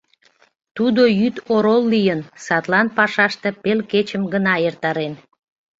Тудо 0.75 1.01
йӱд 1.19 1.35
орол 1.53 1.83
лийын, 1.93 2.21
садлан 2.45 2.87
пашаште 2.97 3.49
пел 3.61 3.79
кечым 3.91 4.23
гына 4.33 4.53
эртарен. 4.67 5.13